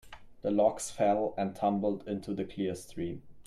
[0.41, 3.21] The logs fell and tumbled into the clear stream.